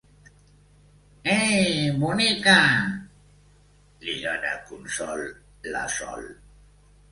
[1.33, 2.55] Eeeei, bonica
[2.87, 5.25] —li dona consol
[5.77, 6.29] la Sol—.